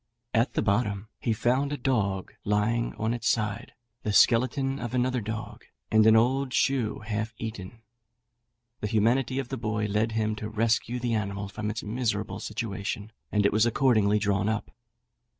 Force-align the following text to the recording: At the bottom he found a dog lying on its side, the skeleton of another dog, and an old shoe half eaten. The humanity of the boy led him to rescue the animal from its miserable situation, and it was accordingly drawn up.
At 0.33 0.53
the 0.53 0.63
bottom 0.63 1.09
he 1.19 1.31
found 1.31 1.71
a 1.71 1.77
dog 1.77 2.33
lying 2.43 2.95
on 2.95 3.13
its 3.13 3.29
side, 3.29 3.73
the 4.01 4.11
skeleton 4.11 4.79
of 4.79 4.95
another 4.95 5.21
dog, 5.21 5.65
and 5.91 6.07
an 6.07 6.15
old 6.15 6.55
shoe 6.55 7.01
half 7.05 7.35
eaten. 7.37 7.83
The 8.79 8.87
humanity 8.87 9.37
of 9.37 9.49
the 9.49 9.57
boy 9.57 9.85
led 9.85 10.13
him 10.13 10.35
to 10.37 10.49
rescue 10.49 10.97
the 10.99 11.13
animal 11.13 11.49
from 11.49 11.69
its 11.69 11.83
miserable 11.83 12.39
situation, 12.39 13.11
and 13.31 13.45
it 13.45 13.53
was 13.53 13.67
accordingly 13.67 14.17
drawn 14.17 14.49
up. 14.49 14.71